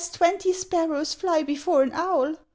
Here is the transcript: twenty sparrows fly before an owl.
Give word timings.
twenty 0.13 0.51
sparrows 0.51 1.13
fly 1.13 1.43
before 1.43 1.83
an 1.83 1.91
owl. 1.93 2.35